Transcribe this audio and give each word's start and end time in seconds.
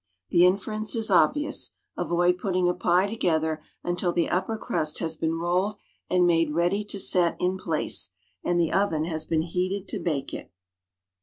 The 0.31 0.47
inference 0.47 0.95
is 0.95 1.11
obvious; 1.11 1.73
avoid 1.95 2.39
putting 2.39 2.67
a 2.67 2.73
pie 2.73 3.05
to 3.05 3.15
gether 3.15 3.61
until 3.83 4.11
the 4.11 4.31
upper 4.31 4.57
crust 4.57 4.97
has 4.97 5.15
been 5.15 5.35
rolled 5.37 5.75
and 6.09 6.25
made 6.25 6.55
ready 6.55 6.83
to 6.85 6.97
set 6.97 7.37
in 7.39 7.59
place, 7.59 8.09
and 8.43 8.59
the 8.59 8.73
oven 8.73 9.05
has 9.05 9.25
been 9.25 9.43
heated 9.43 9.87
to 9.89 9.99
bake 9.99 10.33
it. 10.33 10.51